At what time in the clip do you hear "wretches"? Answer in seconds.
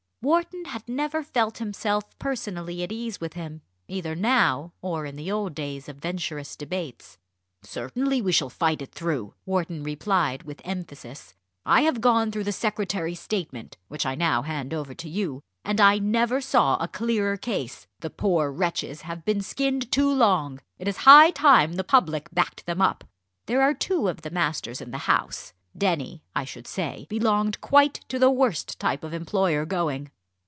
18.51-19.01